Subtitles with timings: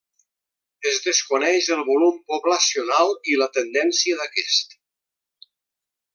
[0.91, 4.75] Es desconeix el volum poblacional i la tendència d'aquest.